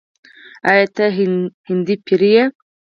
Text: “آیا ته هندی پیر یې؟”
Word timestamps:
“آیا 0.69 0.85
ته 0.95 1.05
هندی 1.67 1.95
پیر 2.05 2.21
یې؟” 2.33 2.43